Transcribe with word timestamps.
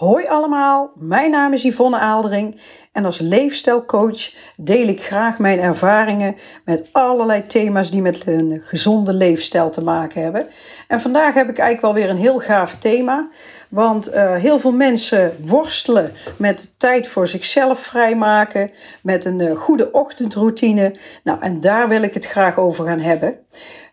Hoi 0.00 0.26
allemaal, 0.26 0.90
mijn 0.94 1.30
naam 1.30 1.52
is 1.52 1.62
Yvonne 1.62 1.98
Aaldering 1.98 2.60
en 2.92 3.04
als 3.04 3.18
leefstijlcoach 3.18 4.30
deel 4.56 4.88
ik 4.88 5.02
graag 5.02 5.38
mijn 5.38 5.60
ervaringen 5.60 6.36
met 6.64 6.88
allerlei 6.92 7.46
thema's 7.46 7.90
die 7.90 8.02
met 8.02 8.26
een 8.26 8.62
gezonde 8.64 9.12
leefstijl 9.12 9.70
te 9.70 9.82
maken 9.82 10.22
hebben. 10.22 10.46
En 10.88 11.00
vandaag 11.00 11.34
heb 11.34 11.48
ik 11.48 11.58
eigenlijk 11.58 11.94
wel 11.94 12.04
weer 12.04 12.14
een 12.14 12.22
heel 12.22 12.38
gaaf 12.38 12.74
thema, 12.74 13.28
want 13.68 14.14
uh, 14.14 14.34
heel 14.34 14.58
veel 14.58 14.72
mensen 14.72 15.36
worstelen 15.40 16.12
met 16.36 16.78
tijd 16.78 17.08
voor 17.08 17.26
zichzelf 17.26 17.78
vrijmaken, 17.78 18.70
met 19.02 19.24
een 19.24 19.40
uh, 19.40 19.56
goede 19.56 19.92
ochtendroutine. 19.92 20.94
Nou, 21.24 21.40
en 21.40 21.60
daar 21.60 21.88
wil 21.88 22.02
ik 22.02 22.14
het 22.14 22.26
graag 22.26 22.58
over 22.58 22.86
gaan 22.86 23.00
hebben. 23.00 23.38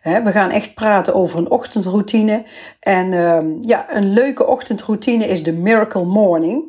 We 0.02 0.30
gaan 0.32 0.50
echt 0.50 0.74
praten 0.74 1.14
over 1.14 1.38
een 1.38 1.50
ochtendroutine. 1.50 2.42
En 2.80 3.12
uh, 3.12 3.38
ja, 3.60 3.86
een 3.88 4.12
leuke 4.12 4.46
ochtendroutine 4.46 5.26
is 5.26 5.42
de 5.42 5.52
Miracle 5.52 6.04
Morning. 6.04 6.64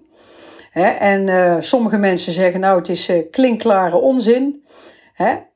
en 1.00 1.28
uh, 1.28 1.56
sommige 1.60 1.98
mensen 1.98 2.34
zeggen, 2.34 2.60
nou, 2.60 2.78
het 2.78 2.90
is 2.90 3.10
uh, 3.10 3.24
klinkklare 3.32 3.98
onzin. 3.98 4.64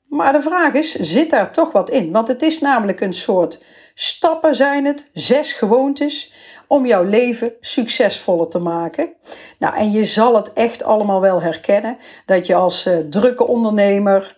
maar 0.07 0.33
de 0.33 0.41
vraag 0.41 0.73
is, 0.73 0.95
zit 0.95 1.29
daar 1.29 1.51
toch 1.51 1.71
wat 1.71 1.89
in? 1.89 2.11
Want 2.11 2.27
het 2.27 2.41
is 2.41 2.59
namelijk 2.59 3.01
een 3.01 3.13
soort 3.13 3.63
stappen 3.93 4.55
zijn 4.55 4.85
het, 4.85 5.09
zes 5.13 5.53
gewoontes 5.53 6.33
om 6.67 6.85
jouw 6.85 7.03
leven 7.03 7.53
succesvoller 7.59 8.47
te 8.47 8.59
maken. 8.59 9.13
Nou, 9.59 9.75
en 9.75 9.91
je 9.91 10.05
zal 10.05 10.35
het 10.35 10.53
echt 10.53 10.83
allemaal 10.83 11.21
wel 11.21 11.41
herkennen 11.41 11.97
dat 12.25 12.47
je 12.47 12.55
als 12.55 12.87
uh, 12.87 12.97
drukke 12.97 13.47
ondernemer 13.47 14.37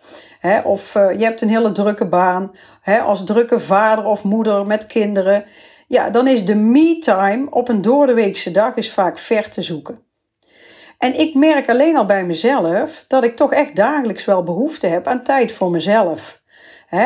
of 0.63 0.95
uh, 0.95 1.11
je 1.11 1.23
hebt 1.23 1.41
een 1.41 1.49
hele 1.49 1.71
drukke 1.71 2.07
baan, 2.07 2.51
als 3.05 3.23
drukke 3.23 3.59
vader 3.59 4.05
of 4.05 4.23
moeder 4.23 4.65
met 4.65 4.85
kinderen, 4.85 5.45
ja, 5.87 6.09
dan 6.09 6.27
is 6.27 6.45
de 6.45 6.55
me-time 6.55 7.47
op 7.49 7.69
een 7.69 7.81
doordeweekse 7.81 8.51
dag 8.51 8.75
is 8.75 8.91
vaak 8.91 9.17
ver 9.17 9.49
te 9.49 9.61
zoeken. 9.61 9.99
En 10.97 11.19
ik 11.19 11.33
merk 11.33 11.69
alleen 11.69 11.97
al 11.97 12.05
bij 12.05 12.25
mezelf 12.25 13.05
dat 13.07 13.23
ik 13.23 13.35
toch 13.35 13.53
echt 13.53 13.75
dagelijks 13.75 14.25
wel 14.25 14.43
behoefte 14.43 14.87
heb 14.87 15.07
aan 15.07 15.23
tijd 15.23 15.51
voor 15.51 15.71
mezelf 15.71 16.43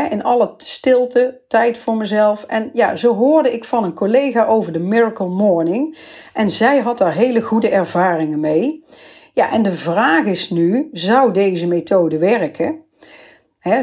in 0.09 0.23
alle 0.23 0.53
stilte, 0.58 1.42
tijd 1.47 1.77
voor 1.77 1.95
mezelf. 1.95 2.44
En 2.44 2.69
ja, 2.73 2.95
zo 2.95 3.16
hoorde 3.16 3.53
ik 3.53 3.64
van 3.64 3.83
een 3.83 3.94
collega 3.94 4.45
over 4.45 4.71
de 4.71 4.80
Miracle 4.80 5.27
Morning. 5.27 5.97
En 6.33 6.49
zij 6.49 6.80
had 6.80 6.97
daar 6.97 7.14
hele 7.14 7.42
goede 7.42 7.69
ervaringen 7.69 8.39
mee. 8.39 8.86
Ja, 9.33 9.52
en 9.52 9.61
de 9.61 9.71
vraag 9.71 10.25
is 10.25 10.49
nu, 10.49 10.89
zou 10.92 11.33
deze 11.33 11.67
methode 11.67 12.17
werken? 12.17 12.83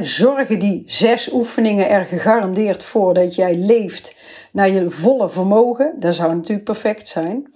Zorgen 0.00 0.58
die 0.58 0.82
zes 0.86 1.32
oefeningen 1.32 1.88
er 1.88 2.04
gegarandeerd 2.04 2.82
voor 2.82 3.14
dat 3.14 3.34
jij 3.34 3.56
leeft 3.56 4.16
naar 4.52 4.70
je 4.70 4.90
volle 4.90 5.28
vermogen? 5.28 5.94
Dat 5.98 6.14
zou 6.14 6.34
natuurlijk 6.34 6.64
perfect 6.64 7.08
zijn. 7.08 7.54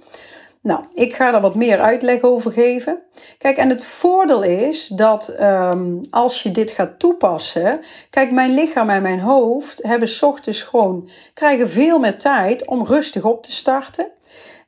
Nou, 0.63 0.85
ik 0.93 1.15
ga 1.15 1.31
daar 1.31 1.41
wat 1.41 1.55
meer 1.55 1.81
uitleg 1.81 2.23
over 2.23 2.53
geven. 2.53 3.03
Kijk, 3.39 3.57
en 3.57 3.69
het 3.69 3.85
voordeel 3.85 4.43
is 4.43 4.87
dat 4.87 5.37
um, 5.41 6.01
als 6.11 6.43
je 6.43 6.51
dit 6.51 6.71
gaat 6.71 6.99
toepassen, 6.99 7.81
kijk, 8.11 8.31
mijn 8.31 8.55
lichaam 8.55 8.91
en 8.91 9.03
mijn 9.03 9.21
hoofd 9.21 9.83
hebben 9.83 10.09
ochtends 10.21 10.63
gewoon, 10.63 11.11
krijgen 11.35 11.71
veel 11.71 11.99
meer 11.99 12.19
tijd 12.19 12.67
om 12.67 12.87
rustig 12.87 13.25
op 13.25 13.43
te 13.43 13.53
starten. 13.53 14.07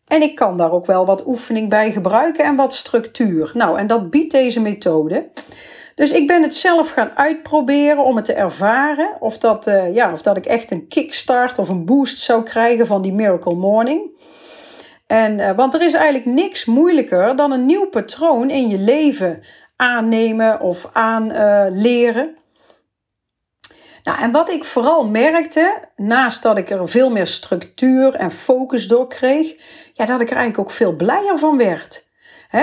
En 0.06 0.22
ik 0.22 0.34
kan 0.34 0.56
daar 0.56 0.72
ook 0.72 0.86
wel 0.86 1.06
wat 1.06 1.26
oefening 1.26 1.68
bij 1.68 1.92
gebruiken 1.92 2.44
en 2.44 2.56
wat 2.56 2.74
structuur. 2.74 3.50
Nou, 3.54 3.78
en 3.78 3.86
dat 3.86 4.10
biedt 4.10 4.32
deze 4.32 4.60
methode. 4.60 5.28
Dus 6.02 6.12
ik 6.12 6.26
ben 6.26 6.42
het 6.42 6.54
zelf 6.54 6.90
gaan 6.90 7.10
uitproberen 7.14 8.04
om 8.04 8.16
het 8.16 8.24
te 8.24 8.32
ervaren. 8.32 9.16
Of 9.20 9.38
dat, 9.38 9.66
uh, 9.66 9.94
ja, 9.94 10.12
of 10.12 10.22
dat 10.22 10.36
ik 10.36 10.46
echt 10.46 10.70
een 10.70 10.88
kickstart 10.88 11.58
of 11.58 11.68
een 11.68 11.84
boost 11.84 12.18
zou 12.18 12.42
krijgen 12.42 12.86
van 12.86 13.02
die 13.02 13.12
Miracle 13.12 13.54
Morning. 13.54 14.10
En, 15.06 15.38
uh, 15.38 15.50
want 15.50 15.74
er 15.74 15.82
is 15.82 15.92
eigenlijk 15.92 16.26
niks 16.26 16.64
moeilijker 16.64 17.36
dan 17.36 17.52
een 17.52 17.66
nieuw 17.66 17.88
patroon 17.88 18.50
in 18.50 18.68
je 18.68 18.78
leven 18.78 19.42
aannemen 19.76 20.60
of 20.60 20.90
aanleren. 20.92 22.36
Nou, 24.02 24.20
en 24.20 24.30
wat 24.30 24.50
ik 24.50 24.64
vooral 24.64 25.06
merkte, 25.06 25.74
naast 25.96 26.42
dat 26.42 26.58
ik 26.58 26.70
er 26.70 26.88
veel 26.88 27.10
meer 27.10 27.26
structuur 27.26 28.14
en 28.14 28.30
focus 28.30 28.88
door 28.88 29.08
kreeg, 29.08 29.54
ja, 29.92 30.04
dat 30.04 30.20
ik 30.20 30.30
er 30.30 30.36
eigenlijk 30.36 30.68
ook 30.68 30.76
veel 30.76 30.96
blijer 30.96 31.38
van 31.38 31.56
werd 31.56 32.10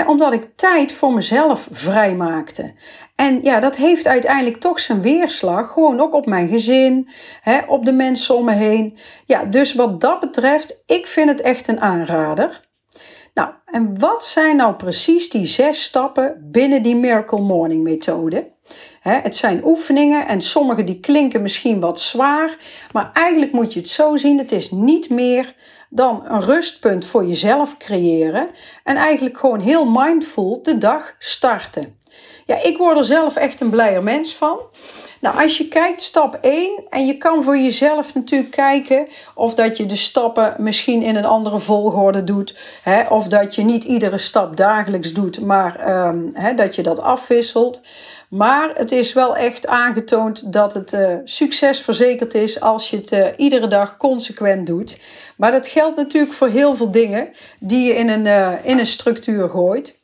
omdat 0.06 0.32
ik 0.32 0.48
tijd 0.56 0.92
voor 0.92 1.12
mezelf 1.12 1.68
vrijmaakte. 1.70 2.74
En 3.14 3.42
ja, 3.42 3.60
dat 3.60 3.76
heeft 3.76 4.06
uiteindelijk 4.06 4.56
toch 4.56 4.80
zijn 4.80 5.00
weerslag, 5.00 5.72
gewoon 5.72 6.00
ook 6.00 6.14
op 6.14 6.26
mijn 6.26 6.48
gezin, 6.48 7.08
op 7.68 7.84
de 7.84 7.92
mensen 7.92 8.34
om 8.34 8.44
me 8.44 8.52
heen. 8.52 8.98
Ja, 9.26 9.44
dus 9.44 9.74
wat 9.74 10.00
dat 10.00 10.20
betreft, 10.20 10.82
ik 10.86 11.06
vind 11.06 11.28
het 11.28 11.40
echt 11.40 11.68
een 11.68 11.80
aanrader. 11.80 12.68
Nou, 13.34 13.50
en 13.64 13.98
wat 13.98 14.24
zijn 14.24 14.56
nou 14.56 14.74
precies 14.74 15.30
die 15.30 15.46
zes 15.46 15.82
stappen 15.82 16.48
binnen 16.50 16.82
die 16.82 16.96
Miracle 16.96 17.40
Morning 17.40 17.82
methode? 17.82 18.50
het 19.00 19.36
zijn 19.36 19.64
oefeningen 19.64 20.26
en 20.26 20.40
sommige 20.40 20.84
die 20.84 21.00
klinken 21.00 21.42
misschien 21.42 21.80
wat 21.80 22.00
zwaar, 22.00 22.56
maar 22.92 23.10
eigenlijk 23.12 23.52
moet 23.52 23.72
je 23.72 23.80
het 23.80 23.88
zo 23.88 24.16
zien: 24.16 24.38
het 24.38 24.52
is 24.52 24.70
niet 24.70 25.10
meer 25.10 25.54
dan 25.90 26.22
een 26.26 26.42
rustpunt 26.42 27.04
voor 27.04 27.26
jezelf 27.26 27.76
creëren 27.76 28.48
en 28.84 28.96
eigenlijk 28.96 29.38
gewoon 29.38 29.60
heel 29.60 29.84
mindful 29.84 30.62
de 30.62 30.78
dag 30.78 31.14
starten. 31.18 31.98
Ja, 32.46 32.62
ik 32.62 32.76
word 32.76 32.98
er 32.98 33.04
zelf 33.04 33.36
echt 33.36 33.60
een 33.60 33.70
blijer 33.70 34.02
mens 34.02 34.34
van. 34.34 34.60
Nou, 35.20 35.42
als 35.42 35.58
je 35.58 35.68
kijkt, 35.68 36.02
stap 36.02 36.38
1, 36.40 36.82
en 36.88 37.06
je 37.06 37.16
kan 37.16 37.42
voor 37.42 37.58
jezelf 37.58 38.14
natuurlijk 38.14 38.50
kijken 38.50 39.08
of 39.34 39.54
dat 39.54 39.76
je 39.76 39.86
de 39.86 39.96
stappen 39.96 40.54
misschien 40.58 41.02
in 41.02 41.16
een 41.16 41.24
andere 41.24 41.58
volgorde 41.58 42.24
doet, 42.24 42.58
hè, 42.82 43.02
of 43.08 43.26
dat 43.26 43.54
je 43.54 43.62
niet 43.62 43.84
iedere 43.84 44.18
stap 44.18 44.56
dagelijks 44.56 45.12
doet, 45.12 45.40
maar 45.40 46.06
um, 46.06 46.30
hè, 46.32 46.54
dat 46.54 46.74
je 46.74 46.82
dat 46.82 47.00
afwisselt. 47.00 47.80
Maar 48.30 48.70
het 48.74 48.92
is 48.92 49.12
wel 49.12 49.36
echt 49.36 49.66
aangetoond 49.66 50.52
dat 50.52 50.74
het 50.74 50.92
uh, 50.92 51.14
succes 51.24 51.80
verzekerd 51.80 52.34
is 52.34 52.60
als 52.60 52.90
je 52.90 52.96
het 52.96 53.12
uh, 53.12 53.26
iedere 53.36 53.66
dag 53.66 53.96
consequent 53.96 54.66
doet. 54.66 54.98
Maar 55.36 55.52
dat 55.52 55.66
geldt 55.66 55.96
natuurlijk 55.96 56.32
voor 56.32 56.48
heel 56.48 56.76
veel 56.76 56.90
dingen 56.90 57.32
die 57.58 57.86
je 57.86 57.94
in 57.94 58.08
een, 58.08 58.26
uh, 58.26 58.52
in 58.62 58.78
een 58.78 58.86
structuur 58.86 59.48
gooit. 59.48 59.98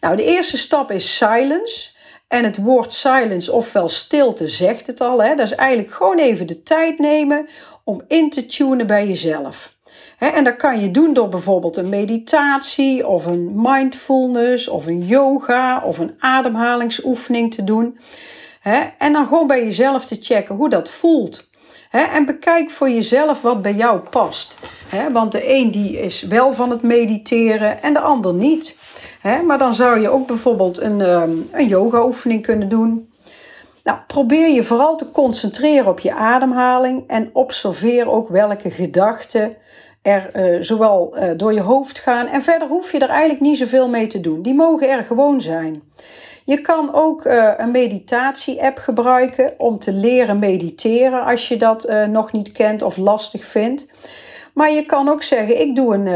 Nou, 0.00 0.16
de 0.16 0.24
eerste 0.24 0.56
stap 0.56 0.90
is 0.90 1.16
silence. 1.16 1.90
En 2.28 2.44
het 2.44 2.56
woord 2.56 2.92
silence, 2.92 3.52
ofwel 3.52 3.88
stilte, 3.88 4.48
zegt 4.48 4.86
het 4.86 5.00
al. 5.00 5.22
Hè? 5.22 5.34
Dat 5.34 5.46
is 5.46 5.54
eigenlijk 5.54 5.92
gewoon 5.92 6.18
even 6.18 6.46
de 6.46 6.62
tijd 6.62 6.98
nemen 6.98 7.48
om 7.84 8.02
in 8.08 8.30
te 8.30 8.46
tunen 8.46 8.86
bij 8.86 9.06
jezelf. 9.06 9.74
En 10.18 10.44
dat 10.44 10.56
kan 10.56 10.80
je 10.80 10.90
doen 10.90 11.12
door 11.14 11.28
bijvoorbeeld 11.28 11.76
een 11.76 11.88
meditatie 11.88 13.06
of 13.06 13.26
een 13.26 13.52
mindfulness 13.54 14.68
of 14.68 14.86
een 14.86 15.02
yoga 15.02 15.82
of 15.84 15.98
een 15.98 16.14
ademhalingsoefening 16.18 17.54
te 17.54 17.64
doen. 17.64 17.98
En 18.98 19.12
dan 19.12 19.26
gewoon 19.26 19.46
bij 19.46 19.64
jezelf 19.64 20.06
te 20.06 20.16
checken 20.20 20.54
hoe 20.54 20.68
dat 20.68 20.88
voelt. 20.88 21.48
En 21.90 22.24
bekijk 22.24 22.70
voor 22.70 22.90
jezelf 22.90 23.42
wat 23.42 23.62
bij 23.62 23.74
jou 23.74 23.98
past. 23.98 24.58
Want 25.12 25.32
de 25.32 25.54
een 25.54 25.70
die 25.70 26.00
is 26.00 26.22
wel 26.22 26.52
van 26.52 26.70
het 26.70 26.82
mediteren 26.82 27.82
en 27.82 27.92
de 27.92 28.00
ander 28.00 28.34
niet. 28.34 28.76
Maar 29.46 29.58
dan 29.58 29.74
zou 29.74 30.00
je 30.00 30.08
ook 30.08 30.26
bijvoorbeeld 30.26 30.80
een, 30.80 31.00
ehm, 31.00 31.30
een 31.52 31.66
yoga 31.66 32.04
oefening 32.04 32.42
kunnen 32.42 32.68
doen. 32.68 33.12
Nou, 33.84 33.98
probeer 34.06 34.48
je 34.48 34.62
vooral 34.62 34.96
te 34.96 35.10
concentreren 35.10 35.86
op 35.86 36.00
je 36.00 36.14
ademhaling 36.14 37.04
en 37.06 37.30
observeer 37.32 38.08
ook 38.08 38.28
welke 38.28 38.70
gedachten 38.70 39.56
er 40.02 40.30
uh, 40.36 40.62
zowel 40.62 41.16
uh, 41.16 41.30
door 41.36 41.52
je 41.52 41.60
hoofd 41.60 41.98
gaan. 41.98 42.26
En 42.26 42.42
verder 42.42 42.68
hoef 42.68 42.92
je 42.92 42.98
er 42.98 43.08
eigenlijk 43.08 43.40
niet 43.40 43.58
zoveel 43.58 43.88
mee 43.88 44.06
te 44.06 44.20
doen. 44.20 44.42
Die 44.42 44.54
mogen 44.54 44.88
er 44.88 45.02
gewoon 45.02 45.40
zijn. 45.40 45.82
Je 46.44 46.60
kan 46.60 46.94
ook 46.94 47.24
uh, 47.24 47.52
een 47.56 47.70
meditatie-app 47.70 48.78
gebruiken 48.78 49.54
om 49.58 49.78
te 49.78 49.92
leren 49.92 50.38
mediteren 50.38 51.24
als 51.24 51.48
je 51.48 51.56
dat 51.56 51.92
nog 52.08 52.32
niet 52.32 52.52
kent 52.52 52.82
of 52.82 52.96
lastig 52.96 53.44
vindt. 53.44 53.86
Maar 54.54 54.72
je 54.72 54.86
kan 54.86 55.08
ook 55.08 55.22
zeggen: 55.22 55.60
ik 55.60 55.76
doe 55.76 55.94
een, 55.94 56.06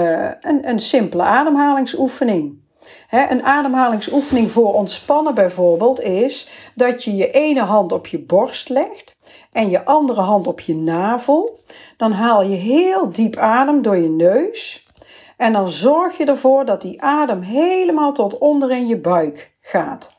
een, 0.40 0.68
een 0.68 0.80
simpele 0.80 1.22
ademhalingsoefening. 1.22 2.62
Een 3.10 3.42
ademhalingsoefening 3.42 4.50
voor 4.50 4.75
ontspannen 4.75 5.34
bijvoorbeeld 5.34 6.00
is 6.00 6.48
dat 6.75 7.04
je 7.04 7.16
je 7.16 7.31
ene 7.31 7.62
hand 7.62 7.92
op 7.92 8.06
je 8.06 8.19
borst 8.19 8.69
legt 8.69 9.16
en 9.52 9.70
je 9.70 9.84
andere 9.84 10.20
hand 10.20 10.46
op 10.46 10.60
je 10.60 10.76
navel. 10.76 11.60
Dan 11.96 12.12
haal 12.12 12.42
je 12.42 12.56
heel 12.56 13.10
diep 13.10 13.36
adem 13.36 13.82
door 13.82 13.96
je 13.96 14.10
neus. 14.10 14.86
En 15.36 15.52
dan 15.52 15.69
zorg 15.69 16.16
je 16.16 16.25
ervoor 16.25 16.64
dat 16.64 16.81
die 16.81 17.02
adem 17.02 17.42
helemaal 17.42 18.12
tot 18.12 18.38
onder 18.38 18.70
in 18.70 18.87
je 18.87 18.96
buik 18.96 19.54
gaat. 19.60 20.16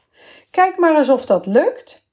Kijk 0.52 0.78
maar 0.78 0.98
eens 0.98 1.10
of 1.10 1.26
dat 1.26 1.46
lukt. 1.46 2.04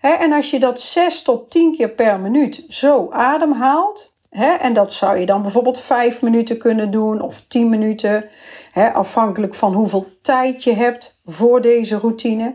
En 0.00 0.32
als 0.32 0.50
je 0.50 0.58
dat 0.58 0.80
6 0.80 1.22
tot 1.22 1.50
10 1.50 1.76
keer 1.76 1.88
per 1.88 2.20
minuut 2.20 2.64
zo 2.68 3.10
ademhaalt, 3.10 4.15
en 4.60 4.72
dat 4.72 4.92
zou 4.92 5.18
je 5.18 5.26
dan 5.26 5.42
bijvoorbeeld 5.42 5.80
5 5.80 6.22
minuten 6.22 6.58
kunnen 6.58 6.90
doen 6.90 7.20
of 7.20 7.44
10 7.48 7.68
minuten, 7.68 8.24
afhankelijk 8.94 9.54
van 9.54 9.74
hoeveel 9.74 10.06
tijd 10.22 10.64
je 10.64 10.74
hebt 10.74 11.20
voor 11.24 11.60
deze 11.60 11.98
routine 11.98 12.54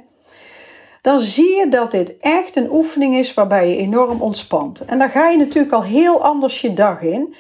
dan 1.02 1.20
zie 1.20 1.56
je 1.56 1.68
dat 1.68 1.92
dit 1.92 2.18
echt 2.18 2.56
een 2.56 2.72
oefening 2.72 3.16
is 3.16 3.34
waarbij 3.34 3.70
je 3.70 3.78
enorm 3.78 4.22
ontspant. 4.22 4.86
En 4.86 4.98
dan 4.98 5.10
ga 5.10 5.30
je 5.30 5.38
natuurlijk 5.38 5.74
al 5.74 5.84
heel 5.84 6.24
anders 6.24 6.62
je 6.62 6.74
dag 6.74 7.02
in, 7.02 7.36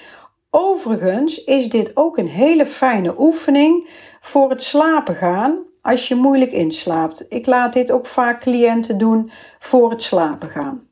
Overigens 0.53 1.43
is 1.43 1.69
dit 1.69 1.97
ook 1.97 2.17
een 2.17 2.27
hele 2.27 2.65
fijne 2.65 3.13
oefening 3.17 3.89
voor 4.21 4.49
het 4.49 4.61
slapen 4.61 5.15
gaan 5.15 5.59
als 5.81 6.07
je 6.07 6.15
moeilijk 6.15 6.51
inslaapt. 6.51 7.25
Ik 7.29 7.45
laat 7.45 7.73
dit 7.73 7.91
ook 7.91 8.05
vaak 8.05 8.41
cliënten 8.41 8.97
doen 8.97 9.31
voor 9.59 9.89
het 9.89 10.01
slapen 10.01 10.49
gaan. 10.49 10.90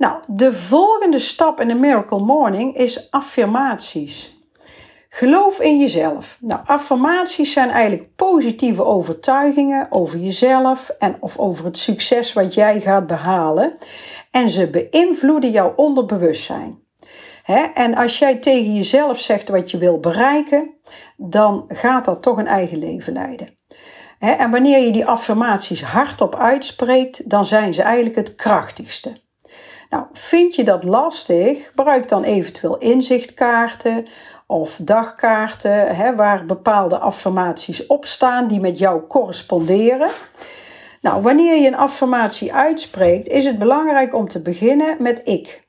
Nou, 0.00 0.22
de 0.26 0.52
volgende 0.52 1.18
stap 1.18 1.60
in 1.60 1.68
de 1.68 1.74
Miracle 1.74 2.18
Morning 2.18 2.76
is 2.76 3.10
affirmaties. 3.10 4.38
Geloof 5.08 5.60
in 5.60 5.78
jezelf. 5.78 6.38
Nou, 6.40 6.60
affirmaties 6.66 7.52
zijn 7.52 7.70
eigenlijk 7.70 8.14
positieve 8.16 8.84
overtuigingen 8.84 9.86
over 9.90 10.18
jezelf 10.18 10.88
en 10.88 11.16
of 11.20 11.38
over 11.38 11.64
het 11.64 11.78
succes 11.78 12.32
wat 12.32 12.54
jij 12.54 12.80
gaat 12.80 13.06
behalen. 13.06 13.76
En 14.30 14.50
ze 14.50 14.70
beïnvloeden 14.70 15.50
jouw 15.50 15.72
onderbewustzijn. 15.76 16.78
en 17.74 17.94
als 17.94 18.18
jij 18.18 18.36
tegen 18.36 18.74
jezelf 18.74 19.20
zegt 19.20 19.48
wat 19.48 19.70
je 19.70 19.78
wil 19.78 20.00
bereiken, 20.00 20.74
dan 21.16 21.64
gaat 21.68 22.04
dat 22.04 22.22
toch 22.22 22.36
een 22.36 22.46
eigen 22.46 22.78
leven 22.78 23.12
leiden. 23.12 23.58
en 24.18 24.50
wanneer 24.50 24.78
je 24.78 24.92
die 24.92 25.06
affirmaties 25.06 25.82
hardop 25.82 26.36
uitspreekt, 26.36 27.30
dan 27.30 27.44
zijn 27.44 27.74
ze 27.74 27.82
eigenlijk 27.82 28.16
het 28.16 28.34
krachtigste. 28.34 29.28
Nou, 29.90 30.04
vind 30.12 30.54
je 30.54 30.64
dat 30.64 30.84
lastig? 30.84 31.66
Gebruik 31.66 32.08
dan 32.08 32.22
eventueel 32.22 32.78
inzichtkaarten 32.78 34.06
of 34.46 34.78
dagkaarten 34.82 35.96
hè, 35.96 36.14
waar 36.14 36.46
bepaalde 36.46 36.98
affirmaties 36.98 37.86
op 37.86 38.06
staan 38.06 38.46
die 38.46 38.60
met 38.60 38.78
jou 38.78 39.06
corresponderen. 39.06 40.10
Nou, 41.00 41.22
wanneer 41.22 41.56
je 41.56 41.66
een 41.66 41.76
affirmatie 41.76 42.54
uitspreekt, 42.54 43.28
is 43.28 43.44
het 43.44 43.58
belangrijk 43.58 44.14
om 44.14 44.28
te 44.28 44.42
beginnen 44.42 44.96
met 44.98 45.26
ik. 45.26 45.68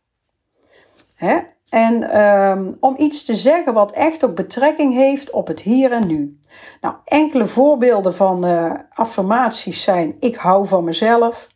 Hè? 1.16 1.40
En 1.70 2.22
um, 2.22 2.78
om 2.80 2.96
iets 2.98 3.24
te 3.24 3.36
zeggen 3.36 3.74
wat 3.74 3.92
echt 3.92 4.26
ook 4.26 4.36
betrekking 4.36 4.94
heeft 4.94 5.32
op 5.32 5.48
het 5.48 5.60
hier 5.60 5.92
en 5.92 6.08
nu. 6.08 6.40
Nou, 6.82 6.96
enkele 7.06 7.48
voorbeelden 7.48 8.16
van 8.16 8.46
uh, 8.46 8.74
affirmaties 8.94 9.82
zijn: 9.82 10.16
ik 10.20 10.36
hou 10.36 10.68
van 10.68 10.84
mezelf. 10.84 11.48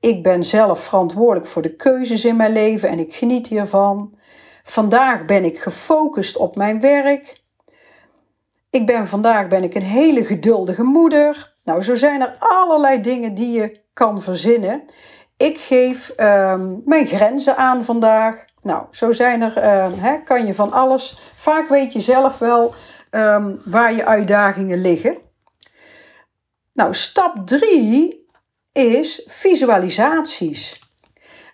Ik 0.00 0.22
ben 0.22 0.44
zelf 0.44 0.84
verantwoordelijk 0.84 1.46
voor 1.46 1.62
de 1.62 1.76
keuzes 1.76 2.24
in 2.24 2.36
mijn 2.36 2.52
leven 2.52 2.88
en 2.88 2.98
ik 2.98 3.14
geniet 3.14 3.46
hiervan. 3.46 4.18
Vandaag 4.62 5.24
ben 5.24 5.44
ik 5.44 5.58
gefocust 5.58 6.36
op 6.36 6.56
mijn 6.56 6.80
werk. 6.80 7.42
Ik 8.70 8.86
ben 8.86 9.08
vandaag 9.08 9.48
ben 9.48 9.62
ik 9.62 9.74
een 9.74 9.82
hele 9.82 10.24
geduldige 10.24 10.82
moeder. 10.82 11.56
Nou, 11.64 11.82
zo 11.82 11.94
zijn 11.94 12.20
er 12.20 12.36
allerlei 12.38 13.00
dingen 13.00 13.34
die 13.34 13.52
je 13.52 13.80
kan 13.92 14.22
verzinnen. 14.22 14.84
Ik 15.36 15.58
geef 15.58 16.08
ehm, 16.08 16.74
mijn 16.84 17.06
grenzen 17.06 17.56
aan 17.56 17.84
vandaag. 17.84 18.44
Nou, 18.62 18.84
zo 18.90 19.12
zijn 19.12 19.42
er, 19.42 19.62
hè, 20.00 20.22
kan 20.22 20.46
je 20.46 20.54
van 20.54 20.72
alles. 20.72 21.18
Vaak 21.32 21.68
weet 21.68 21.92
je 21.92 22.00
zelf 22.00 22.38
wel 22.38 22.74
um, 23.10 23.60
waar 23.64 23.92
je 23.92 24.04
uitdagingen 24.04 24.80
liggen. 24.80 25.16
Nou, 26.72 26.94
stap 26.94 27.46
3 27.46 28.19
is 28.72 29.24
visualisaties. 29.28 30.88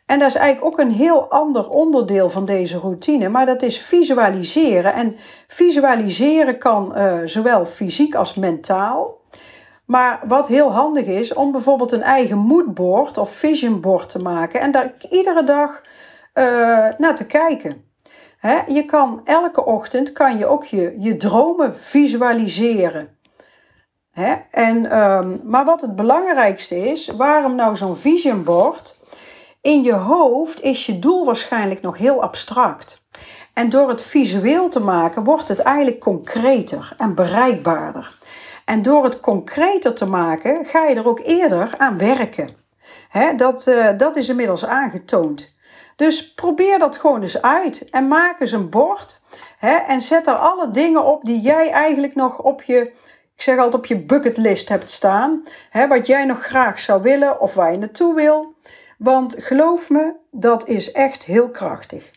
En 0.06 0.18
dat 0.18 0.28
is 0.28 0.34
eigenlijk 0.34 0.72
ook 0.72 0.86
een 0.86 0.94
heel 0.94 1.30
ander 1.30 1.68
onderdeel 1.68 2.30
van 2.30 2.44
deze 2.44 2.78
routine, 2.78 3.28
maar 3.28 3.46
dat 3.46 3.62
is 3.62 3.78
visualiseren. 3.78 4.94
En 4.94 5.16
visualiseren 5.48 6.58
kan 6.58 6.92
uh, 6.96 7.18
zowel 7.24 7.66
fysiek 7.66 8.14
als 8.14 8.34
mentaal. 8.34 9.20
Maar 9.84 10.20
wat 10.26 10.48
heel 10.48 10.72
handig 10.72 11.06
is, 11.06 11.34
om 11.34 11.52
bijvoorbeeld 11.52 11.92
een 11.92 12.02
eigen 12.02 12.38
moodboard 12.38 13.18
of 13.18 13.30
visionboard 13.30 14.08
te 14.08 14.18
maken 14.18 14.60
en 14.60 14.70
daar 14.70 14.94
iedere 15.10 15.44
dag 15.44 15.82
uh, 16.34 16.44
naar 16.98 17.14
te 17.14 17.26
kijken. 17.26 17.84
He, 18.38 18.58
je 18.68 18.84
kan 18.84 19.20
elke 19.24 19.64
ochtend 19.64 20.12
kan 20.12 20.38
je 20.38 20.46
ook 20.46 20.64
je, 20.64 20.96
je 20.98 21.16
dromen 21.16 21.76
visualiseren. 21.78 23.15
He, 24.16 24.34
en, 24.50 24.98
um, 24.98 25.40
maar 25.44 25.64
wat 25.64 25.80
het 25.80 25.96
belangrijkste 25.96 26.90
is, 26.90 27.06
waarom 27.06 27.54
nou 27.54 27.76
zo'n 27.76 27.96
visionboard? 27.96 28.94
In 29.60 29.82
je 29.82 29.92
hoofd 29.92 30.62
is 30.62 30.86
je 30.86 30.98
doel 30.98 31.24
waarschijnlijk 31.24 31.80
nog 31.80 31.98
heel 31.98 32.22
abstract. 32.22 33.04
En 33.52 33.68
door 33.68 33.88
het 33.88 34.02
visueel 34.02 34.68
te 34.68 34.80
maken 34.80 35.24
wordt 35.24 35.48
het 35.48 35.58
eigenlijk 35.58 36.00
concreter 36.00 36.94
en 36.98 37.14
bereikbaarder. 37.14 38.18
En 38.64 38.82
door 38.82 39.04
het 39.04 39.20
concreter 39.20 39.94
te 39.94 40.06
maken 40.06 40.64
ga 40.64 40.84
je 40.84 40.94
er 40.94 41.08
ook 41.08 41.20
eerder 41.24 41.70
aan 41.76 41.98
werken. 41.98 42.50
dat, 43.36 43.66
uh, 43.68 43.88
dat 43.96 44.16
is 44.16 44.28
inmiddels 44.28 44.66
aangetoond. 44.66 45.54
Dus 45.96 46.34
probeer 46.34 46.78
dat 46.78 46.96
gewoon 46.96 47.22
eens 47.22 47.42
uit 47.42 47.90
en 47.90 48.08
maak 48.08 48.40
eens 48.40 48.52
een 48.52 48.70
bord. 48.70 49.20
en 49.86 50.00
zet 50.00 50.26
er 50.26 50.34
alle 50.34 50.70
dingen 50.70 51.04
op 51.04 51.24
die 51.24 51.40
jij 51.40 51.70
eigenlijk 51.70 52.14
nog 52.14 52.38
op 52.38 52.62
je, 52.62 52.92
ik 53.36 53.42
zeg 53.42 53.56
altijd 53.58 53.74
op 53.74 53.86
je 53.86 53.98
bucketlist 53.98 54.68
hebt 54.68 54.90
staan. 54.90 55.42
wat 55.88 56.06
jij 56.06 56.24
nog 56.24 56.42
graag 56.42 56.78
zou 56.78 57.02
willen 57.02 57.40
of 57.40 57.54
waar 57.54 57.72
je 57.72 57.78
naartoe 57.78 58.14
wil. 58.14 58.54
Want 58.98 59.36
geloof 59.38 59.90
me, 59.90 60.14
dat 60.30 60.68
is 60.68 60.92
echt 60.92 61.24
heel 61.24 61.50
krachtig. 61.50 62.10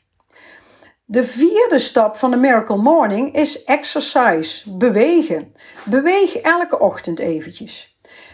De 1.06 1.24
vierde 1.24 1.80
stap 1.80 2.18
van 2.18 2.32
de 2.32 2.38
Miracle 2.38 2.78
Morning 2.78 3.36
is 3.36 3.64
exercise, 3.64 4.78
bewegen. 4.78 5.56
Beweeg 5.86 6.36
elke 6.36 6.80
ochtend 6.80 7.20
eventjes. 7.20 7.89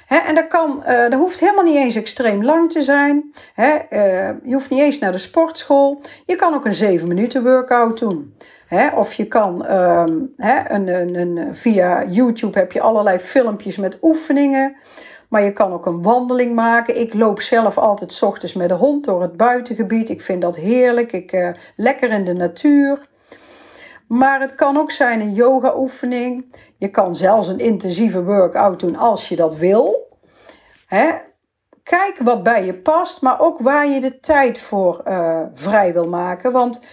En 0.07 0.35
dat, 0.35 0.47
kan, 0.47 0.83
uh, 0.87 1.01
dat 1.01 1.13
hoeft 1.13 1.39
helemaal 1.39 1.63
niet 1.63 1.75
eens 1.75 1.95
extreem 1.95 2.43
lang 2.43 2.71
te 2.71 2.81
zijn. 2.81 3.33
uh, 3.57 3.75
je 4.43 4.53
hoeft 4.53 4.69
niet 4.69 4.79
eens 4.79 4.99
naar 4.99 5.11
de 5.11 5.17
sportschool. 5.17 6.01
Je 6.25 6.35
kan 6.35 6.53
ook 6.53 6.65
een 6.65 6.73
7 6.73 7.07
minuten 7.07 7.43
workout 7.43 7.99
doen. 7.99 8.35
of 8.95 9.13
je 9.13 9.25
kan 9.25 9.71
um, 9.73 10.33
een, 10.37 10.87
een, 10.87 11.15
een, 11.15 11.55
via 11.55 12.05
YouTube 12.07 12.59
heb 12.59 12.71
je 12.71 12.81
allerlei 12.81 13.19
filmpjes 13.19 13.77
met 13.77 13.97
oefeningen. 14.01 14.75
Maar 15.29 15.43
je 15.43 15.53
kan 15.53 15.71
ook 15.71 15.85
een 15.85 16.01
wandeling 16.01 16.55
maken. 16.55 16.99
Ik 16.99 17.13
loop 17.13 17.41
zelf 17.41 17.77
altijd 17.77 18.13
s 18.13 18.21
ochtends 18.21 18.53
met 18.53 18.69
de 18.69 18.75
hond 18.75 19.05
door 19.05 19.21
het 19.21 19.37
buitengebied. 19.37 20.09
Ik 20.09 20.21
vind 20.21 20.41
dat 20.41 20.55
heerlijk. 20.55 21.11
Ik, 21.11 21.31
uh, 21.31 21.49
lekker 21.75 22.11
in 22.11 22.23
de 22.23 22.33
natuur. 22.33 22.99
Maar 24.07 24.39
het 24.39 24.55
kan 24.55 24.77
ook 24.77 24.91
zijn 24.91 25.21
een 25.21 25.33
yoga-oefening. 25.33 26.55
Je 26.77 26.87
kan 26.87 27.15
zelfs 27.15 27.47
een 27.47 27.59
intensieve 27.59 28.23
workout 28.23 28.79
doen 28.79 28.95
als 28.95 29.29
je 29.29 29.35
dat 29.35 29.55
wil. 29.55 30.17
Hè? 30.87 31.11
Kijk 31.83 32.19
wat 32.23 32.43
bij 32.43 32.65
je 32.65 32.73
past, 32.73 33.21
maar 33.21 33.39
ook 33.39 33.59
waar 33.59 33.87
je 33.87 34.01
de 34.01 34.19
tijd 34.19 34.59
voor 34.59 35.01
uh, 35.07 35.39
vrij 35.53 35.93
wil 35.93 36.07
maken. 36.07 36.51
Want 36.51 36.85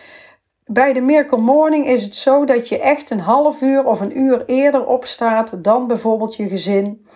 bij 0.65 0.93
de 0.93 1.01
Miracle 1.01 1.39
Morning 1.39 1.87
is 1.87 2.03
het 2.03 2.17
zo 2.17 2.45
dat 2.45 2.69
je 2.69 2.81
echt 2.81 3.11
een 3.11 3.21
half 3.21 3.61
uur 3.61 3.85
of 3.85 4.01
een 4.01 4.19
uur 4.19 4.43
eerder 4.47 4.87
opstaat 4.87 5.65
dan 5.65 5.87
bijvoorbeeld 5.87 6.37
je 6.37 6.49
gezin. 6.49 7.07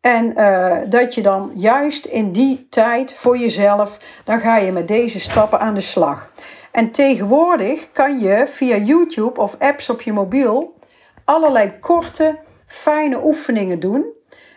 En 0.00 0.32
uh, 0.36 0.76
dat 0.88 1.14
je 1.14 1.22
dan 1.22 1.50
juist 1.54 2.04
in 2.04 2.32
die 2.32 2.66
tijd 2.68 3.14
voor 3.14 3.38
jezelf, 3.38 3.98
dan 4.24 4.40
ga 4.40 4.56
je 4.56 4.72
met 4.72 4.88
deze 4.88 5.20
stappen 5.20 5.60
aan 5.60 5.74
de 5.74 5.80
slag. 5.80 6.32
En 6.74 6.90
tegenwoordig 6.90 7.92
kan 7.92 8.20
je 8.20 8.46
via 8.46 8.76
YouTube 8.76 9.40
of 9.40 9.56
apps 9.58 9.90
op 9.90 10.00
je 10.00 10.12
mobiel 10.12 10.78
allerlei 11.24 11.78
korte, 11.78 12.38
fijne 12.66 13.24
oefeningen 13.24 13.80
doen, 13.80 14.12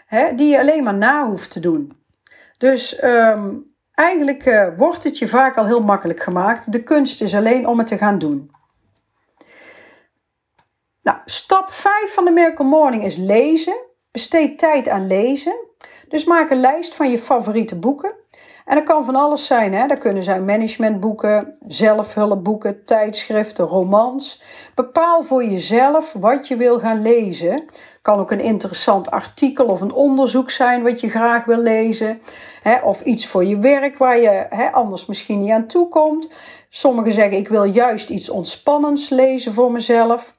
hè, 0.06 0.36
die 0.36 0.48
je 0.48 0.60
alleen 0.60 0.84
maar 0.84 0.94
na 0.94 1.28
hoeft 1.28 1.52
te 1.52 1.60
doen. 1.60 1.92
Dus 2.58 3.04
um, 3.04 3.76
eigenlijk 3.94 4.46
uh, 4.46 4.68
wordt 4.78 5.04
het 5.04 5.18
je 5.18 5.28
vaak 5.28 5.58
al 5.58 5.66
heel 5.66 5.84
makkelijk 5.84 6.20
gemaakt. 6.20 6.72
De 6.72 6.84
kunst 6.84 7.22
is 7.22 7.36
alleen 7.36 7.68
om 7.68 7.78
het 7.78 7.88
te 7.88 7.98
gaan 7.98 8.20
doen. 8.20 8.52
Nou, 11.02 11.18
stap 11.26 11.72
5 11.72 12.14
van 12.14 12.26
de 12.26 12.32
Miracle 12.32 12.66
Morning 12.66 13.04
is 13.04 13.18
lezen. 13.18 13.78
Besteed 14.12 14.60
tijd 14.60 14.88
aan 14.88 15.08
lezen. 15.08 15.56
Dus 16.10 16.24
maak 16.24 16.50
een 16.50 16.60
lijst 16.60 16.96
van 16.96 17.12
je 17.12 17.20
favoriete 17.20 17.80
boeken. 17.80 18.14
En 18.68 18.76
dat 18.76 18.84
kan 18.84 19.06
van 19.06 19.16
alles 19.16 19.46
zijn. 19.46 19.74
Hè? 19.74 19.88
Dat 19.88 19.98
kunnen 19.98 20.24
zijn 20.24 20.46
managementboeken, 20.46 21.58
zelfhulpboeken, 21.68 22.86
tijdschriften, 22.86 23.66
romans. 23.66 24.44
Bepaal 24.76 25.24
voor 25.24 25.44
jezelf 25.44 26.14
wat 26.14 26.48
je 26.48 26.56
wil 26.56 26.80
gaan 26.80 27.02
lezen. 27.02 27.66
Kan 28.02 28.20
ook 28.20 28.32
een 28.32 28.40
interessant 28.40 29.12
artikel 29.12 29.66
of 29.66 29.82
een 29.82 29.94
onderzoek 29.94 30.52
zijn 30.52 30.84
wat 30.84 31.02
je 31.02 31.10
graag 31.10 31.46
wil 31.46 31.58
lezen. 31.58 32.22
Hè? 32.62 32.80
Of 32.84 33.02
iets 33.02 33.28
voor 33.28 33.46
je 33.46 33.58
werk 33.58 33.98
waar 33.98 34.20
je 34.20 34.46
hè, 34.50 34.72
anders 34.72 35.06
misschien 35.06 35.40
niet 35.40 35.52
aan 35.52 35.68
toe 35.68 35.88
komt. 35.88 36.34
Sommigen 36.70 37.12
zeggen 37.12 37.38
ik 37.38 37.48
wil 37.48 37.64
juist 37.64 38.10
iets 38.10 38.30
ontspannends 38.30 39.10
lezen 39.10 39.54
voor 39.54 39.72
mezelf. 39.72 40.36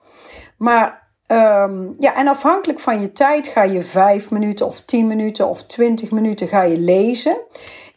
Maar 0.57 1.07
Um, 1.33 1.95
ja, 1.99 2.15
en 2.15 2.29
afhankelijk 2.29 2.81
van 2.81 3.01
je 3.01 3.13
tijd 3.13 3.47
ga 3.47 3.63
je 3.63 3.83
5 3.83 4.31
minuten 4.31 4.67
of 4.67 4.81
10 4.81 5.07
minuten 5.07 5.49
of 5.49 5.63
20 5.63 6.11
minuten 6.11 6.49
ga 6.49 6.63
je 6.63 6.79
lezen. 6.79 7.37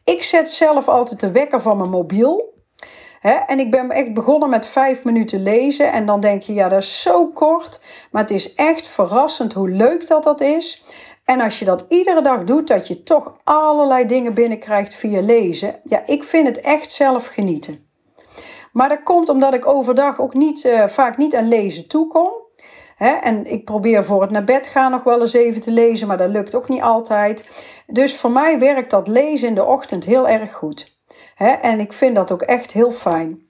Ik 0.03 0.23
zet 0.23 0.49
zelf 0.49 0.87
altijd 0.87 1.19
de 1.19 1.31
wekker 1.31 1.61
van 1.61 1.77
mijn 1.77 1.89
mobiel. 1.89 2.49
en 3.47 3.59
ik 3.59 3.71
ben 3.71 3.91
echt 3.91 4.13
begonnen 4.13 4.49
met 4.49 4.65
5 4.65 5.03
minuten 5.03 5.43
lezen. 5.43 5.91
En 5.91 6.05
dan 6.05 6.19
denk 6.19 6.41
je, 6.41 6.53
ja, 6.53 6.69
dat 6.69 6.81
is 6.81 7.01
zo 7.01 7.27
kort. 7.27 7.81
Maar 8.11 8.21
het 8.21 8.31
is 8.31 8.53
echt 8.53 8.87
verrassend 8.87 9.53
hoe 9.53 9.69
leuk 9.69 10.07
dat 10.07 10.23
dat 10.23 10.41
is. 10.41 10.83
En 11.25 11.41
als 11.41 11.59
je 11.59 11.65
dat 11.65 11.85
iedere 11.89 12.21
dag 12.21 12.43
doet, 12.43 12.67
dat 12.67 12.87
je 12.87 13.03
toch 13.03 13.39
allerlei 13.43 14.05
dingen 14.05 14.33
binnenkrijgt 14.33 14.95
via 14.95 15.21
lezen. 15.21 15.79
Ja, 15.83 16.03
ik 16.05 16.23
vind 16.23 16.47
het 16.47 16.61
echt 16.61 16.91
zelf 16.91 17.27
genieten. 17.27 17.89
Maar 18.71 18.89
dat 18.89 19.03
komt 19.03 19.29
omdat 19.29 19.53
ik 19.53 19.67
overdag 19.67 20.19
ook 20.19 20.33
niet, 20.33 20.63
uh, 20.63 20.87
vaak 20.87 21.17
niet 21.17 21.35
aan 21.35 21.47
lezen 21.47 21.87
toekom. 21.87 22.40
En 23.01 23.51
ik 23.51 23.65
probeer 23.65 24.03
voor 24.03 24.21
het 24.21 24.31
naar 24.31 24.43
bed 24.43 24.67
gaan 24.67 24.91
nog 24.91 25.03
wel 25.03 25.21
eens 25.21 25.33
even 25.33 25.61
te 25.61 25.71
lezen, 25.71 26.07
maar 26.07 26.17
dat 26.17 26.29
lukt 26.29 26.55
ook 26.55 26.69
niet 26.69 26.81
altijd. 26.81 27.45
Dus 27.87 28.15
voor 28.15 28.31
mij 28.31 28.59
werkt 28.59 28.89
dat 28.89 29.07
lezen 29.07 29.47
in 29.47 29.55
de 29.55 29.65
ochtend 29.65 30.05
heel 30.05 30.27
erg 30.27 30.53
goed. 30.53 30.99
En 31.61 31.79
ik 31.79 31.93
vind 31.93 32.15
dat 32.15 32.31
ook 32.31 32.41
echt 32.41 32.71
heel 32.71 32.91
fijn 32.91 33.49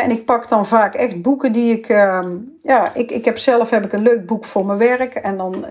en 0.00 0.10
ik 0.10 0.24
pak 0.24 0.48
dan 0.48 0.66
vaak 0.66 0.94
echt 0.94 1.22
boeken 1.22 1.52
die 1.52 1.72
ik. 1.72 1.88
Ehm, 1.88 2.36
ja, 2.58 2.94
ik, 2.94 3.10
ik 3.10 3.24
heb 3.24 3.38
zelf 3.38 3.70
heb 3.70 3.84
ik 3.84 3.92
een 3.92 4.02
leuk 4.02 4.26
boek 4.26 4.44
voor 4.44 4.66
mijn 4.66 4.78
werk. 4.78 5.14
En 5.14 5.36
dan, 5.36 5.66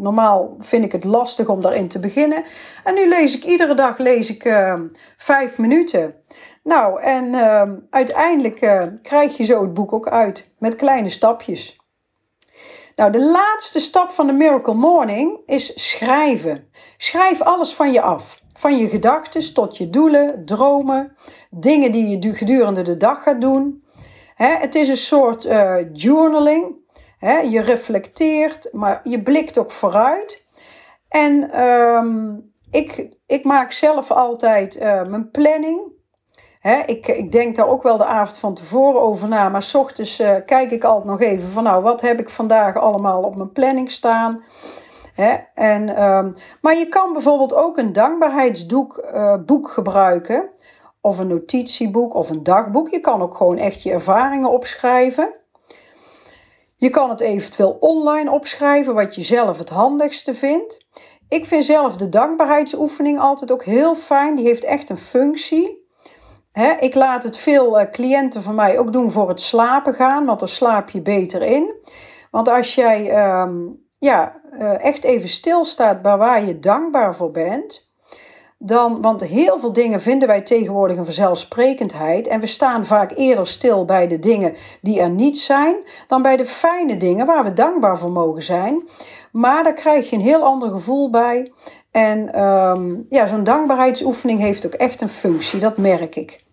normaal 0.00 0.56
vind 0.58 0.84
ik 0.84 0.92
het 0.92 1.04
lastig 1.04 1.48
om 1.48 1.60
daarin 1.60 1.88
te 1.88 2.00
beginnen. 2.00 2.44
En 2.84 2.94
nu 2.94 3.08
lees 3.08 3.36
ik 3.36 3.44
iedere 3.44 3.74
dag 3.74 3.98
lees 3.98 4.30
ik, 4.30 4.44
uh, 4.44 4.74
vijf 5.16 5.58
minuten. 5.58 6.14
Nou, 6.62 7.02
en 7.02 7.34
ehm, 7.34 7.74
uiteindelijk 7.90 8.62
uh, 8.62 8.82
krijg 9.02 9.36
je 9.36 9.44
zo 9.44 9.62
het 9.62 9.74
boek 9.74 9.92
ook 9.92 10.08
uit. 10.08 10.54
Met 10.58 10.76
kleine 10.76 11.08
stapjes. 11.08 11.77
Nou, 12.98 13.10
de 13.10 13.24
laatste 13.24 13.80
stap 13.80 14.10
van 14.10 14.26
de 14.26 14.32
Miracle 14.32 14.74
Morning 14.74 15.38
is 15.46 15.88
schrijven. 15.88 16.70
Schrijf 16.96 17.40
alles 17.40 17.74
van 17.74 17.92
je 17.92 18.00
af. 18.00 18.40
Van 18.52 18.78
je 18.78 18.88
gedachten 18.88 19.54
tot 19.54 19.76
je 19.76 19.90
doelen, 19.90 20.44
dromen, 20.44 21.16
dingen 21.50 21.92
die 21.92 22.18
je 22.18 22.34
gedurende 22.34 22.82
de 22.82 22.96
dag 22.96 23.22
gaat 23.22 23.40
doen. 23.40 23.84
het 24.34 24.74
is 24.74 24.88
een 24.88 24.96
soort 24.96 25.44
uh, 25.44 25.76
journaling. 25.92 26.76
je 27.50 27.60
reflecteert, 27.60 28.68
maar 28.72 29.00
je 29.04 29.22
blikt 29.22 29.58
ook 29.58 29.70
vooruit. 29.70 30.46
En 31.08 31.60
um, 31.62 32.52
ik, 32.70 33.08
ik 33.26 33.44
maak 33.44 33.72
zelf 33.72 34.10
altijd 34.10 34.76
uh, 34.76 35.04
mijn 35.04 35.30
planning. 35.30 35.80
Ik, 36.86 37.06
ik 37.06 37.32
denk 37.32 37.56
daar 37.56 37.68
ook 37.68 37.82
wel 37.82 37.96
de 37.96 38.04
avond 38.04 38.38
van 38.38 38.54
tevoren 38.54 39.00
over 39.00 39.28
na. 39.28 39.48
Maar 39.48 39.62
s 39.62 39.74
ochtends 39.74 40.20
uh, 40.20 40.34
kijk 40.46 40.70
ik 40.70 40.84
altijd 40.84 41.04
nog 41.04 41.20
even 41.20 41.48
van 41.48 41.62
nou, 41.62 41.82
wat 41.82 42.00
heb 42.00 42.18
ik 42.18 42.28
vandaag 42.28 42.76
allemaal 42.76 43.22
op 43.22 43.36
mijn 43.36 43.52
planning 43.52 43.90
staan. 43.90 44.42
En, 45.54 46.02
um, 46.04 46.34
maar 46.60 46.76
je 46.76 46.88
kan 46.88 47.12
bijvoorbeeld 47.12 47.54
ook 47.54 47.78
een 47.78 47.92
dankbaarheidsboek 47.92 49.08
uh, 49.14 49.36
boek 49.46 49.68
gebruiken. 49.70 50.48
Of 51.00 51.18
een 51.18 51.26
notitieboek 51.26 52.14
of 52.14 52.30
een 52.30 52.42
dagboek. 52.42 52.88
Je 52.88 53.00
kan 53.00 53.22
ook 53.22 53.36
gewoon 53.36 53.56
echt 53.56 53.82
je 53.82 53.92
ervaringen 53.92 54.50
opschrijven. 54.50 55.34
Je 56.76 56.90
kan 56.90 57.10
het 57.10 57.20
eventueel 57.20 57.76
online 57.80 58.30
opschrijven, 58.30 58.94
wat 58.94 59.14
je 59.14 59.22
zelf 59.22 59.58
het 59.58 59.68
handigste 59.68 60.34
vindt. 60.34 60.86
Ik 61.28 61.46
vind 61.46 61.64
zelf 61.64 61.96
de 61.96 62.08
dankbaarheidsoefening 62.08 63.20
altijd 63.20 63.52
ook 63.52 63.64
heel 63.64 63.94
fijn. 63.94 64.34
Die 64.34 64.46
heeft 64.46 64.64
echt 64.64 64.90
een 64.90 64.98
functie. 64.98 65.77
Ik 66.80 66.94
laat 66.94 67.22
het 67.22 67.36
veel 67.36 67.80
uh, 67.80 67.90
cliënten 67.90 68.42
van 68.42 68.54
mij 68.54 68.78
ook 68.78 68.92
doen 68.92 69.10
voor 69.10 69.28
het 69.28 69.40
slapen 69.40 69.94
gaan, 69.94 70.24
want 70.24 70.38
dan 70.38 70.48
slaap 70.48 70.90
je 70.90 71.00
beter 71.00 71.42
in. 71.42 71.74
Want 72.30 72.48
als 72.48 72.74
jij 72.74 73.30
um, 73.40 73.86
ja, 73.98 74.40
uh, 74.52 74.84
echt 74.84 75.04
even 75.04 75.28
stilstaat 75.28 76.02
bij 76.02 76.16
waar 76.16 76.44
je 76.44 76.58
dankbaar 76.58 77.14
voor 77.14 77.30
bent, 77.30 77.92
dan, 78.58 79.02
want 79.02 79.24
heel 79.24 79.58
veel 79.58 79.72
dingen 79.72 80.00
vinden 80.00 80.28
wij 80.28 80.40
tegenwoordig 80.40 80.96
een 80.96 81.04
vanzelfsprekendheid 81.04 82.26
en 82.26 82.40
we 82.40 82.46
staan 82.46 82.86
vaak 82.86 83.12
eerder 83.16 83.46
stil 83.46 83.84
bij 83.84 84.06
de 84.06 84.18
dingen 84.18 84.54
die 84.82 85.00
er 85.00 85.10
niet 85.10 85.38
zijn 85.38 85.76
dan 86.08 86.22
bij 86.22 86.36
de 86.36 86.44
fijne 86.44 86.96
dingen 86.96 87.26
waar 87.26 87.44
we 87.44 87.52
dankbaar 87.52 87.98
voor 87.98 88.10
mogen 88.10 88.42
zijn. 88.42 88.88
Maar 89.32 89.62
daar 89.62 89.74
krijg 89.74 90.10
je 90.10 90.16
een 90.16 90.22
heel 90.22 90.42
ander 90.42 90.70
gevoel 90.70 91.10
bij. 91.10 91.52
En 91.90 92.42
um, 92.42 93.06
ja, 93.08 93.26
zo'n 93.26 93.44
dankbaarheidsoefening 93.44 94.40
heeft 94.40 94.66
ook 94.66 94.72
echt 94.72 95.00
een 95.00 95.08
functie, 95.08 95.60
dat 95.60 95.76
merk 95.76 96.16
ik. 96.16 96.46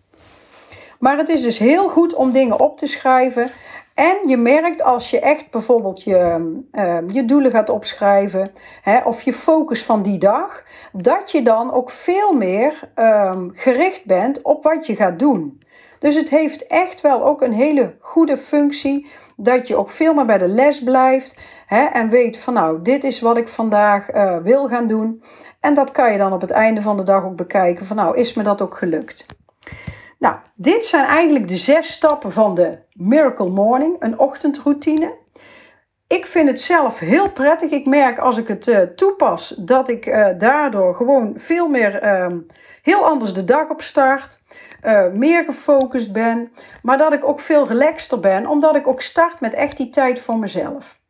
Maar 0.98 1.16
het 1.16 1.28
is 1.28 1.42
dus 1.42 1.58
heel 1.58 1.88
goed 1.88 2.14
om 2.14 2.32
dingen 2.32 2.60
op 2.60 2.78
te 2.78 2.86
schrijven. 2.86 3.50
En 3.94 4.16
je 4.26 4.36
merkt 4.36 4.82
als 4.82 5.10
je 5.10 5.20
echt 5.20 5.50
bijvoorbeeld 5.50 6.02
je, 6.02 6.52
uh, 6.72 6.98
je 7.08 7.24
doelen 7.24 7.50
gaat 7.50 7.70
opschrijven 7.70 8.52
hè, 8.82 8.98
of 8.98 9.22
je 9.22 9.32
focus 9.32 9.84
van 9.84 10.02
die 10.02 10.18
dag, 10.18 10.64
dat 10.92 11.30
je 11.30 11.42
dan 11.42 11.72
ook 11.72 11.90
veel 11.90 12.32
meer 12.32 12.90
um, 12.96 13.50
gericht 13.54 14.04
bent 14.04 14.42
op 14.42 14.62
wat 14.62 14.86
je 14.86 14.96
gaat 14.96 15.18
doen. 15.18 15.62
Dus 15.98 16.14
het 16.14 16.28
heeft 16.28 16.66
echt 16.66 17.00
wel 17.00 17.24
ook 17.24 17.42
een 17.42 17.52
hele 17.52 17.96
goede 18.00 18.36
functie 18.36 19.06
dat 19.36 19.68
je 19.68 19.76
ook 19.76 19.90
veel 19.90 20.14
meer 20.14 20.24
bij 20.24 20.38
de 20.38 20.48
les 20.48 20.82
blijft 20.82 21.40
hè, 21.66 21.84
en 21.84 22.08
weet 22.08 22.36
van 22.36 22.54
nou, 22.54 22.82
dit 22.82 23.04
is 23.04 23.20
wat 23.20 23.36
ik 23.36 23.48
vandaag 23.48 24.14
uh, 24.14 24.36
wil 24.36 24.68
gaan 24.68 24.86
doen. 24.86 25.22
En 25.60 25.74
dat 25.74 25.90
kan 25.90 26.12
je 26.12 26.18
dan 26.18 26.32
op 26.32 26.40
het 26.40 26.50
einde 26.50 26.82
van 26.82 26.96
de 26.96 27.02
dag 27.02 27.24
ook 27.24 27.36
bekijken 27.36 27.86
van 27.86 27.96
nou, 27.96 28.16
is 28.16 28.34
me 28.34 28.42
dat 28.42 28.62
ook 28.62 28.76
gelukt. 28.76 29.26
Nou, 30.26 30.38
dit 30.54 30.84
zijn 30.84 31.04
eigenlijk 31.04 31.48
de 31.48 31.56
zes 31.56 31.92
stappen 31.92 32.32
van 32.32 32.54
de 32.54 32.78
Miracle 32.92 33.48
Morning, 33.48 33.96
een 33.98 34.18
ochtendroutine. 34.18 35.14
Ik 36.06 36.26
vind 36.26 36.48
het 36.48 36.60
zelf 36.60 36.98
heel 36.98 37.30
prettig. 37.30 37.70
Ik 37.70 37.86
merk 37.86 38.18
als 38.18 38.36
ik 38.36 38.48
het 38.48 38.66
uh, 38.66 38.78
toepas 38.78 39.48
dat 39.48 39.88
ik 39.88 40.06
uh, 40.06 40.28
daardoor 40.38 40.94
gewoon 40.94 41.34
veel 41.36 41.68
meer, 41.68 42.04
uh, 42.04 42.38
heel 42.82 43.04
anders 43.04 43.32
de 43.32 43.44
dag 43.44 43.68
op 43.68 43.82
start. 43.82 44.42
Eh, 44.80 45.12
meer 45.12 45.44
gefocust 45.44 46.12
ben. 46.12 46.52
Maar 46.82 46.98
dat 46.98 47.12
ik 47.12 47.24
ook 47.24 47.40
veel 47.40 47.66
relaxter 47.66 48.20
ben, 48.20 48.46
omdat 48.46 48.76
ik 48.76 48.86
ook 48.86 49.00
start 49.00 49.40
met 49.40 49.54
echt 49.54 49.76
die 49.76 49.90
tijd 49.90 50.20
voor 50.20 50.38
mezelf. 50.38 51.00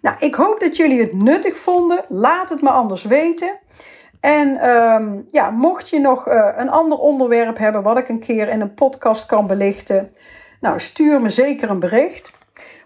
Nou, 0.00 0.16
ik 0.18 0.34
hoop 0.34 0.60
dat 0.60 0.76
jullie 0.76 1.00
het 1.00 1.22
nuttig 1.22 1.56
vonden. 1.56 2.04
Laat 2.08 2.50
het 2.50 2.62
me 2.62 2.70
anders 2.70 3.04
weten. 3.04 3.58
En 4.24 4.70
um, 4.70 5.28
ja, 5.30 5.50
mocht 5.50 5.88
je 5.88 6.00
nog 6.00 6.28
uh, 6.28 6.48
een 6.56 6.70
ander 6.70 6.98
onderwerp 6.98 7.58
hebben 7.58 7.82
wat 7.82 7.98
ik 7.98 8.08
een 8.08 8.20
keer 8.20 8.48
in 8.48 8.60
een 8.60 8.74
podcast 8.74 9.26
kan 9.26 9.46
belichten, 9.46 10.12
nou 10.60 10.80
stuur 10.80 11.20
me 11.20 11.30
zeker 11.30 11.70
een 11.70 11.78
bericht. 11.78 12.30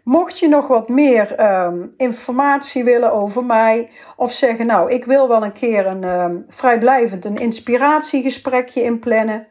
Mocht 0.02 0.38
je 0.38 0.48
nog 0.48 0.66
wat 0.66 0.88
meer 0.88 1.52
um, 1.64 1.90
informatie 1.96 2.84
willen 2.84 3.12
over 3.12 3.44
mij 3.44 3.90
of 4.16 4.32
zeggen, 4.32 4.66
nou 4.66 4.90
ik 4.90 5.04
wil 5.04 5.28
wel 5.28 5.44
een 5.44 5.52
keer 5.52 5.86
een 5.86 6.04
um, 6.04 6.44
vrijblijvend 6.48 7.24
een 7.24 7.36
inspiratiegesprekje 7.36 8.82
inplannen, 8.82 9.46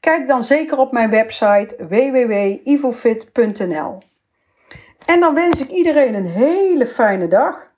kijk 0.00 0.26
dan 0.26 0.42
zeker 0.42 0.78
op 0.78 0.92
mijn 0.92 1.10
website 1.10 1.76
www.ivofit.nl. 1.88 3.98
En 5.06 5.20
dan 5.20 5.34
wens 5.34 5.60
ik 5.60 5.70
iedereen 5.70 6.14
een 6.14 6.26
hele 6.26 6.86
fijne 6.86 7.28
dag. 7.28 7.69